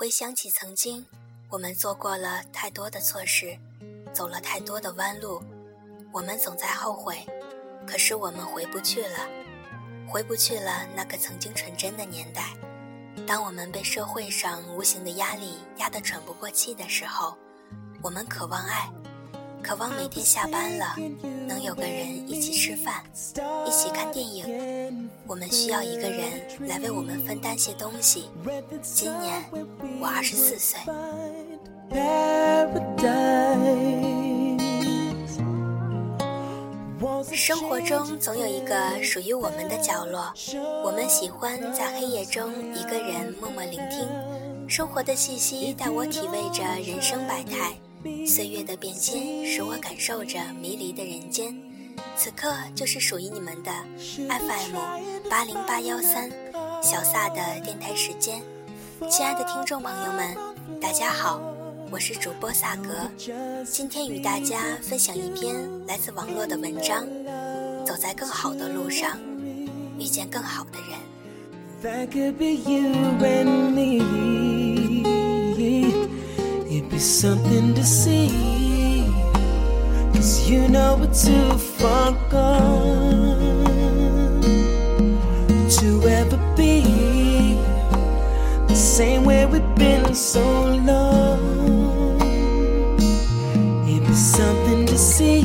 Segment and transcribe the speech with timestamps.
[0.00, 1.04] 回想起曾经，
[1.50, 3.58] 我们做过了太多的错事，
[4.12, 5.42] 走了太多的弯路，
[6.12, 7.26] 我们总在后悔，
[7.84, 9.28] 可是我们回不去了，
[10.08, 12.54] 回不去了那个曾经纯真的年代。
[13.26, 17.36] 当我们被社会上无形的压力压得喘不过气的时候，
[18.00, 18.88] 我们渴望爱，
[19.64, 20.94] 渴望每天下班了
[21.48, 23.02] 能有个人一起吃饭，
[23.90, 25.08] 看电影。
[25.26, 28.30] 我们需要一个人来为我们分担些东西。
[28.82, 29.44] 今年
[30.00, 30.78] 我二十四岁。
[37.34, 40.32] 生活中总有一个属于我们的角落，
[40.84, 44.08] 我们喜欢在黑夜中一个人默默聆听，
[44.68, 47.76] 生活的气息带我体味着人生百态，
[48.26, 51.54] 岁月的变迁使我感受着迷离的人间。
[52.16, 53.70] 此刻就是属于你们的
[54.28, 54.76] FM
[55.30, 56.30] 八零八幺三
[56.82, 58.42] 小撒的电台时间，
[59.10, 60.36] 亲爱的听众朋友们，
[60.80, 61.40] 大家好。
[61.90, 63.10] 我是主播萨格，
[63.64, 65.56] 今天与大家分享一篇
[65.86, 67.06] 来自网络的文章。
[67.86, 69.18] 走在更好的路上，
[69.98, 70.98] 遇见更好的人。
[76.70, 78.57] it be something to see.
[80.18, 83.62] Cause you know we're too far gone
[85.78, 87.54] to ever be
[88.66, 90.42] the same way we've been so
[90.90, 92.20] long.
[93.88, 95.42] It'd be something to see.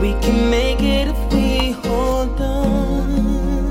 [0.00, 3.68] We can make it if we hold on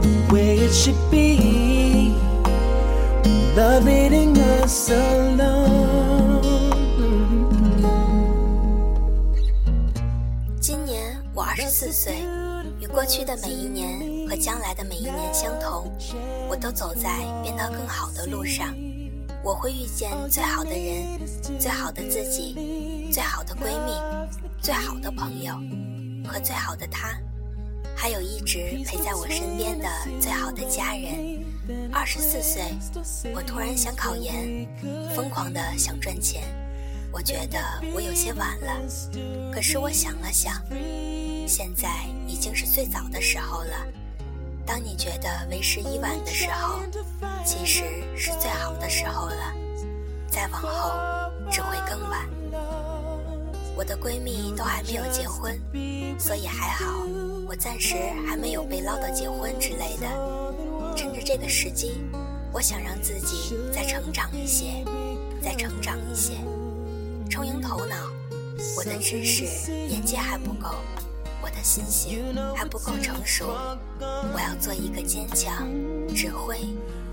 [0.00, 2.14] the way it should be.
[3.56, 5.57] Love leading us alone.
[13.08, 15.90] 过去的每一年和将来的每一年相同，
[16.46, 18.76] 我都走在变得更好的路上。
[19.42, 21.18] 我会遇见最好的人，
[21.58, 23.92] 最好的自己，最好的闺蜜，
[24.60, 25.54] 最好的朋友，
[26.30, 27.18] 和最好的他，
[27.96, 29.88] 还有一直陪在我身边的
[30.20, 31.42] 最好的家人。
[31.90, 32.62] 二十四岁，
[33.34, 34.68] 我突然想考研，
[35.16, 36.42] 疯狂的想赚钱。
[37.10, 37.58] 我觉得
[37.94, 38.82] 我有些晚了，
[39.50, 40.62] 可是我想了想，
[41.48, 41.88] 现在
[42.26, 43.86] 已经是最早的时候了。
[44.66, 46.80] 当你觉得为时已晚的时候，
[47.44, 49.54] 其实是最好的时候了。
[50.30, 50.92] 再往后，
[51.50, 52.28] 只会更晚。
[53.74, 55.58] 我的闺蜜都还没有结婚，
[56.18, 57.02] 所以还好，
[57.48, 57.94] 我暂时
[58.28, 60.06] 还没有被唠叨结婚之类的。
[60.94, 62.02] 趁着这个时机，
[62.52, 64.84] 我想让自己再成长一些，
[65.40, 66.34] 再成长一些，
[67.30, 67.96] 充盈头脑。
[68.76, 70.74] 我的知识、眼界还不够。
[71.40, 73.46] 我的心性还不够成熟，
[74.00, 75.68] 我要做一个坚强、
[76.14, 76.58] 智慧、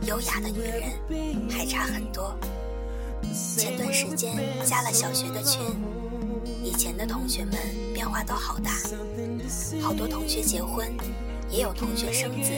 [0.07, 2.35] 优雅的女人，还差很多。
[3.57, 4.35] 前段时间
[4.65, 5.61] 加了小学的群，
[6.63, 7.53] 以前的同学们
[7.93, 8.71] 变化都好大，
[9.81, 10.91] 好多同学结婚，
[11.49, 12.51] 也有同学生子。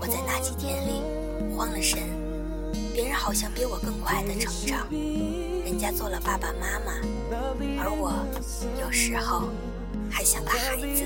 [0.00, 1.02] 我在那几天里
[1.54, 1.98] 慌了神，
[2.94, 6.92] 别人好像比我更快的成长，人家做了爸爸妈妈，
[7.78, 8.24] 而我
[8.80, 9.48] 有时候。
[10.10, 11.04] 还像个孩子。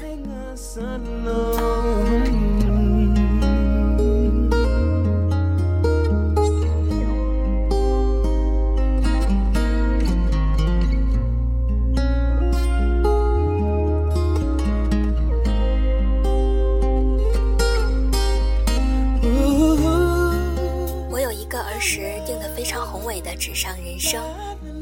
[21.10, 24.22] 我有一个儿时定的非常宏伟的纸上人生，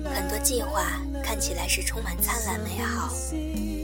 [0.04, 3.08] 很多计划看起来是充满灿烂美好。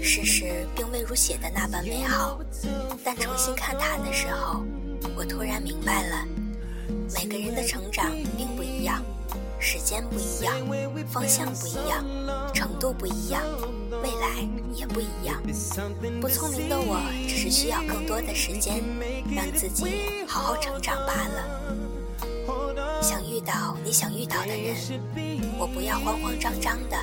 [0.03, 2.41] 事实并未如写的那般美好，
[3.05, 4.65] 但重新看它的时候，
[5.17, 6.27] 我突然明白了，
[7.15, 9.01] 每个人的成长并不一样，
[9.61, 10.57] 时间不一样，
[11.07, 12.05] 方向不一样，
[12.53, 13.41] 程度不一样，
[14.03, 15.41] 未来也不一样。
[16.21, 18.83] 不聪明的我，只是需要更多的时间，
[19.31, 21.63] 让自己好好成长罢了。
[23.01, 24.75] 想遇到你想遇到的人，
[25.61, 26.99] 我不要慌慌张张的。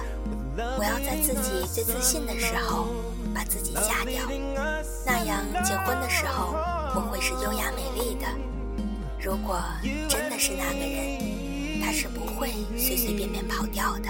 [0.56, 2.88] 我要在自己最自信的时候
[3.34, 4.22] 把自己嫁掉，
[5.04, 6.54] 那样结婚的时候
[6.96, 8.28] 我会是优雅美丽的。
[9.20, 9.60] 如果
[10.08, 14.10] 真的是那个人，他是不会随随便便跑掉的。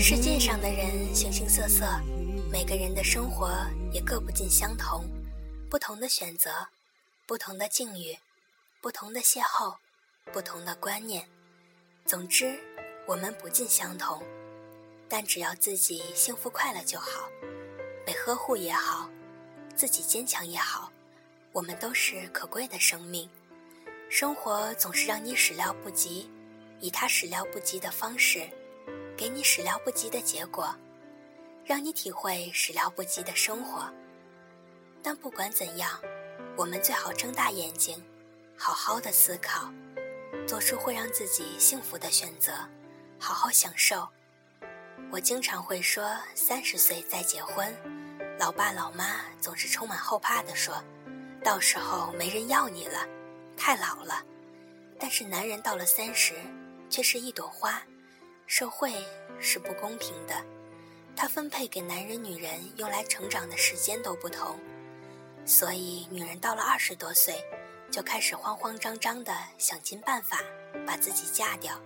[0.00, 1.86] 世界上的人形形色色。
[2.52, 3.50] 每个人的生活
[3.82, 3.83] 也
[4.14, 5.10] 各不尽相同，
[5.68, 6.68] 不同的选择，
[7.26, 8.16] 不同的境遇，
[8.80, 9.74] 不同的邂逅，
[10.32, 11.28] 不同的观念。
[12.06, 12.56] 总之，
[13.08, 14.22] 我们不尽相同，
[15.08, 17.28] 但只要自己幸福快乐就好。
[18.06, 19.10] 被呵护也好，
[19.74, 20.92] 自己坚强也好，
[21.50, 23.28] 我们都是可贵的生命。
[24.08, 26.30] 生活总是让你始料不及，
[26.78, 28.48] 以他始料不及的方式，
[29.16, 30.72] 给你始料不及的结果，
[31.64, 33.92] 让你体会始料不及的生活。
[35.06, 36.00] 但不管怎样，
[36.56, 38.02] 我们最好睁大眼睛，
[38.56, 39.70] 好好的思考，
[40.48, 42.52] 做出会让自己幸福的选择，
[43.18, 44.08] 好好享受。
[45.10, 47.70] 我经常会说三十岁再结婚，
[48.38, 50.82] 老爸老妈总是充满后怕的说，
[51.44, 53.06] 到时候没人要你了，
[53.58, 54.24] 太老了。
[54.98, 56.34] 但是男人到了三十，
[56.88, 57.82] 却是一朵花，
[58.46, 58.94] 社会
[59.38, 60.34] 是不公平的，
[61.14, 64.58] 它分配给男人女人用来成长的时间都不同。
[65.46, 67.44] 所以，女人到了二十多岁，
[67.90, 70.40] 就开始慌慌张张的想尽办法
[70.86, 71.78] 把自己嫁掉，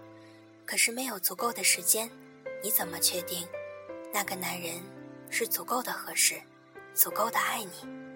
[0.64, 2.08] 可是没有足够的时间，
[2.62, 3.46] 你怎么确定
[4.12, 4.80] 那个男人
[5.28, 6.40] 是足够的合适，
[6.94, 8.07] 足够的爱你？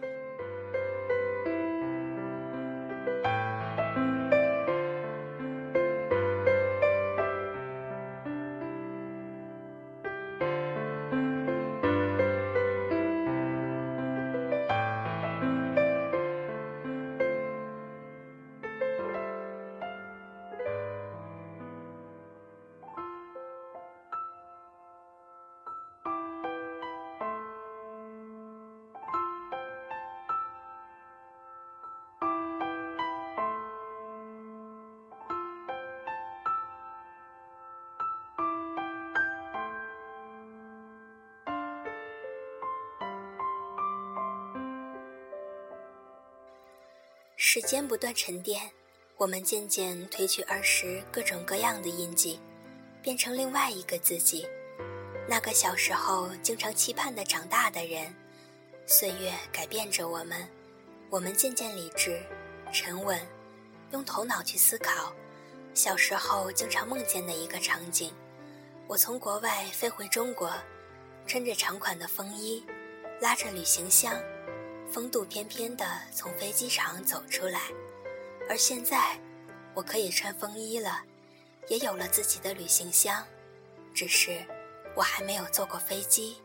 [47.55, 48.63] 时间不断沉淀，
[49.19, 52.41] 我们渐渐褪去儿时各种各样的印记，
[53.03, 54.49] 变成另外一个自己，
[55.29, 58.11] 那个小时候经常期盼的长大的人。
[58.87, 60.49] 岁月改变着我们，
[61.11, 62.23] 我们渐渐理智、
[62.73, 63.21] 沉稳，
[63.91, 65.13] 用头脑去思考。
[65.75, 68.15] 小时候经常梦见的一个场景：
[68.87, 70.51] 我从国外飞回中国，
[71.27, 72.65] 穿着长款的风衣，
[73.21, 74.19] 拉着旅行箱。
[74.93, 77.61] 风度翩翩地从飞机场走出来，
[78.47, 79.19] 而现在，
[79.73, 81.03] 我可以穿风衣了，
[81.69, 83.27] 也有了自己的旅行箱，
[83.95, 84.45] 只是
[84.95, 86.37] 我还没有坐过飞机，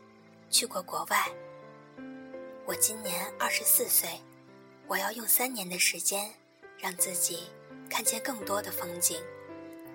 [0.49, 1.27] 去过国外。
[2.65, 4.09] 我今年二十四岁，
[4.87, 6.33] 我要用三年的时间，
[6.77, 7.49] 让自己
[7.89, 9.21] 看见更多的风景。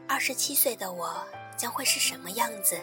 [0.06, 1.26] 二十七岁的我
[1.56, 2.78] 将会是什么样子？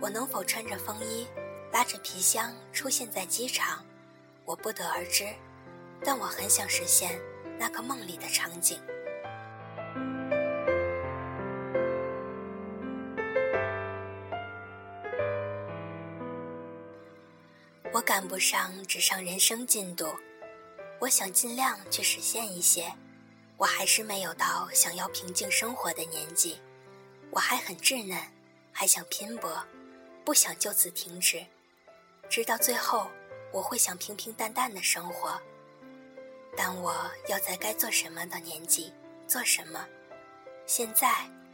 [0.00, 1.24] 我能否穿着风衣，
[1.72, 3.84] 拉着皮箱出现在机场？
[4.48, 5.26] 我不得而知，
[6.02, 7.20] 但我很想实现
[7.58, 8.80] 那个梦里的场景。
[17.92, 20.06] 我赶不上纸上人生进度，
[20.98, 22.90] 我想尽量去实现一些。
[23.58, 26.58] 我还是没有到想要平静生活的年纪，
[27.30, 28.16] 我还很稚嫩，
[28.72, 29.62] 还想拼搏，
[30.24, 31.44] 不想就此停止，
[32.30, 33.10] 直到最后。
[33.52, 35.40] 我会想平平淡淡的生活，
[36.56, 38.92] 但我要在该做什么的年纪
[39.26, 39.86] 做什么。
[40.66, 41.08] 现在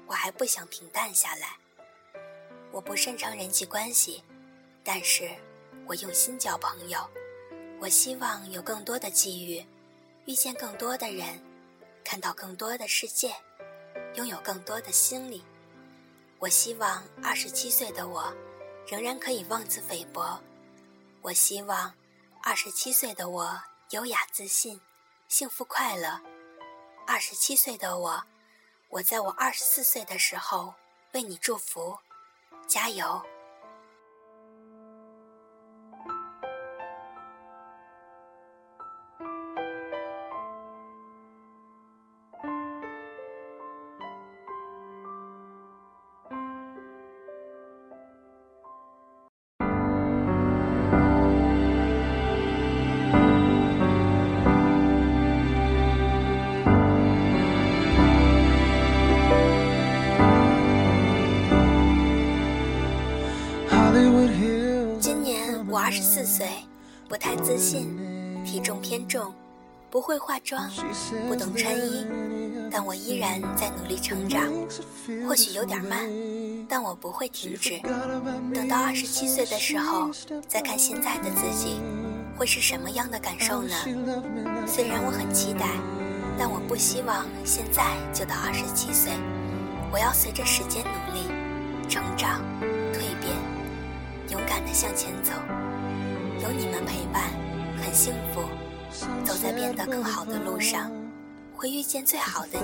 [0.07, 1.57] 我还不想平淡下来。
[2.73, 4.23] 我不擅长人际关系，
[4.83, 5.31] 但是
[5.87, 6.99] 我用心交朋友。
[7.81, 9.65] 我希望有更多的机遇，
[10.27, 11.41] 遇见更多的人，
[12.03, 13.33] 看到更多的世界，
[14.15, 15.45] 拥有更多的心理。
[16.41, 18.35] 我希望二十七岁的我，
[18.89, 20.41] 仍然可以妄自菲薄。
[21.25, 21.91] 我希望，
[22.43, 23.59] 二十七岁的我
[23.93, 24.79] 优雅自信、
[25.27, 26.21] 幸福快乐。
[27.07, 28.23] 二十七岁的我，
[28.91, 30.75] 我在我二十四岁的时候
[31.15, 31.99] 为你祝福，
[32.69, 33.25] 加油。
[65.85, 66.49] 二十四岁，
[67.11, 67.95] 不太自信，
[68.43, 69.35] 体重偏重，
[69.91, 70.71] 不会化妆，
[71.29, 72.07] 不懂穿衣，
[72.71, 74.51] 但我依然在努力成长。
[75.29, 76.09] 或许有点慢，
[76.67, 77.79] 但我不会停止。
[78.55, 80.11] 等到二十七岁的时候，
[80.49, 81.83] 再看现在的自己，
[82.35, 83.77] 会是什么样的感受呢？
[84.67, 85.67] 虽然我很期待，
[86.39, 89.13] 但我不希望现在就到二十七岁。
[89.93, 91.29] 我要随着时间努力。
[91.87, 92.41] 成长、
[94.55, 95.33] 敢地向前走。
[96.41, 97.25] 有你们陪伴，
[97.83, 98.41] 很幸福。
[99.25, 100.93] 走在变得更好的路上，
[101.57, 102.61] 会遇见最好的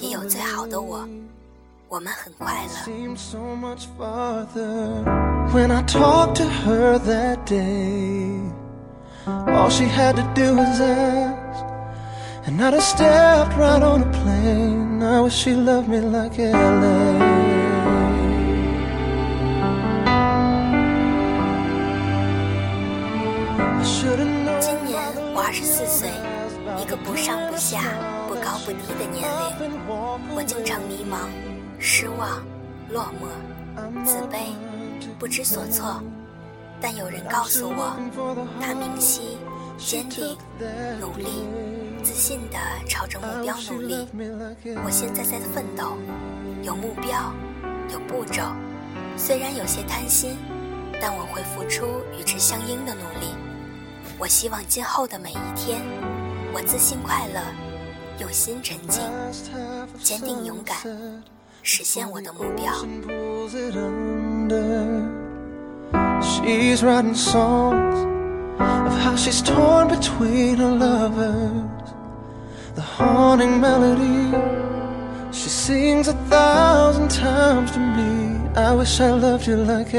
[0.00, 1.06] 你，也有最好的我。
[1.90, 2.70] 我们很快乐。
[5.52, 8.40] When I talked to her that day,
[9.26, 11.66] all she had to do was ask,
[12.46, 15.02] and I'd have stepped right on a plane.
[15.02, 17.47] I wish she loved me like LA.
[26.88, 27.82] 个不上不下、
[28.26, 29.28] 不高不低的年
[29.60, 29.70] 龄，
[30.34, 31.28] 我经常迷茫。
[31.78, 32.42] 失望、
[32.90, 33.28] 落寞、
[34.06, 34.54] 自卑、
[35.18, 36.02] 不知所措，
[36.80, 37.94] 但有人告诉我，
[38.58, 39.36] 他明晰、
[39.76, 40.34] 坚定、
[40.98, 41.44] 努力、
[42.02, 42.56] 自信地
[42.88, 44.08] 朝着目标努力。
[44.82, 45.92] 我现在在奋斗，
[46.62, 47.32] 有目标，
[47.92, 48.42] 有步骤，
[49.18, 50.38] 虽然有些贪心，
[51.02, 51.86] 但我会付出
[52.18, 53.34] 与之相应的努力。
[54.18, 55.80] 我希望今后的每一天，
[56.52, 57.40] 我自信快乐，
[58.18, 59.02] 用心沉静，
[60.02, 60.76] 坚定勇敢。
[61.62, 62.72] 实现我的目标。
[66.20, 67.96] She's writing songs
[68.58, 71.64] of how she's torn between her lovers.
[72.74, 74.32] The haunting melody
[75.30, 78.40] she sings a thousand times to me.
[78.56, 79.92] I wish I loved you like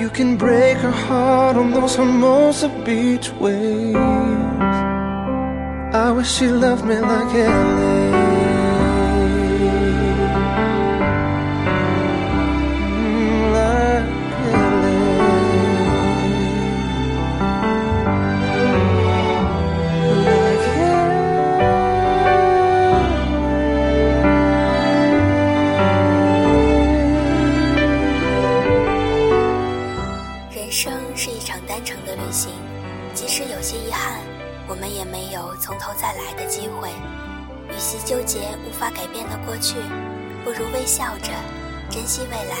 [0.00, 3.96] You can break her heart on those Hermosa beach waves.
[5.92, 7.99] I wish she loved me like Ellie.
[39.44, 39.74] 过去，
[40.44, 41.32] 不如微笑着
[41.90, 42.56] 珍惜未来，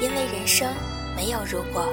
[0.00, 0.72] 因为人生
[1.16, 1.86] 没有如果。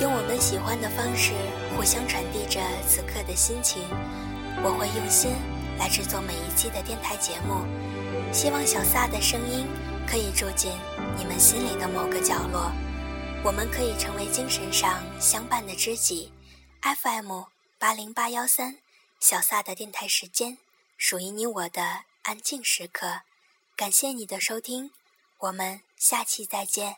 [0.00, 1.32] 用我们喜欢的方式
[1.74, 3.82] 互相传递着此刻的心情。
[4.62, 5.32] 我会用心
[5.78, 7.64] 来制作每一期的电台节目，
[8.32, 9.66] 希望小撒的声音
[10.06, 10.70] 可以住进
[11.16, 12.70] 你们心里的某个角落，
[13.42, 16.32] 我们可以成为精神上相伴的知己。
[16.80, 17.42] FM
[17.78, 18.76] 八零八幺三，
[19.18, 20.58] 小撒的电台时间。
[20.96, 23.20] 属于你我的安静时刻，
[23.78, 24.90] 感谢你的收听，
[25.38, 26.96] 我们下期再见。